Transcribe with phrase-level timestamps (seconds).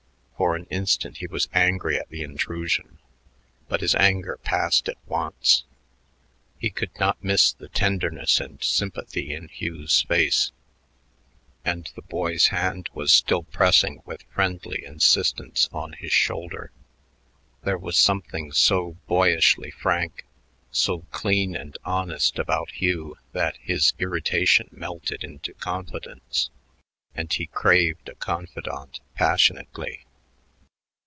[0.41, 2.97] For an instant he was angry at the intrusion,
[3.67, 5.65] but his anger passed at once.
[6.57, 10.51] He could not miss the tenderness and sympathy in Hugh's face;
[11.63, 16.71] and the boy's hand was still pressing with friendly insistence on his shoulder.
[17.61, 20.25] There was something so boyishly frank,
[20.71, 26.49] so clean and honest about Hugh that his irritation melted into confidence;
[27.13, 30.07] and he craved a confidant passionately.